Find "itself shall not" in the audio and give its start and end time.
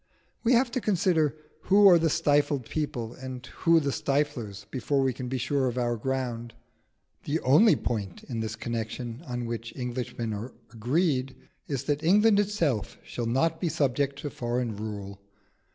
12.39-13.61